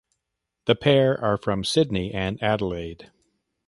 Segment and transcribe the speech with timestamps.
[0.65, 3.11] The pair are from Sydney and Adelaide.